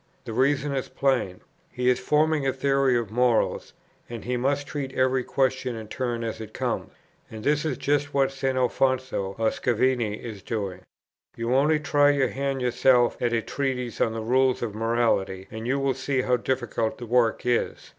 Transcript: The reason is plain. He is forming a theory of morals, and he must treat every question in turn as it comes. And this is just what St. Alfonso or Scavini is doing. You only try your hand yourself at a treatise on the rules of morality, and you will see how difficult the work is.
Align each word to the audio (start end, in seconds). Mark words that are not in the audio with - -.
The 0.25 0.33
reason 0.33 0.73
is 0.73 0.89
plain. 0.89 1.41
He 1.71 1.87
is 1.87 1.99
forming 1.99 2.47
a 2.47 2.53
theory 2.53 2.97
of 2.97 3.11
morals, 3.11 3.73
and 4.09 4.25
he 4.25 4.35
must 4.35 4.65
treat 4.65 4.91
every 4.97 5.23
question 5.23 5.75
in 5.75 5.89
turn 5.89 6.23
as 6.23 6.41
it 6.41 6.55
comes. 6.55 6.89
And 7.29 7.43
this 7.43 7.65
is 7.65 7.77
just 7.77 8.11
what 8.11 8.31
St. 8.31 8.57
Alfonso 8.57 9.35
or 9.37 9.51
Scavini 9.51 10.15
is 10.15 10.41
doing. 10.41 10.81
You 11.37 11.53
only 11.53 11.79
try 11.79 12.09
your 12.09 12.29
hand 12.29 12.63
yourself 12.63 13.15
at 13.21 13.31
a 13.31 13.43
treatise 13.43 14.01
on 14.01 14.13
the 14.13 14.21
rules 14.21 14.63
of 14.63 14.73
morality, 14.73 15.47
and 15.51 15.67
you 15.67 15.77
will 15.77 15.93
see 15.93 16.23
how 16.23 16.35
difficult 16.37 16.97
the 16.97 17.05
work 17.05 17.41
is. 17.45 17.89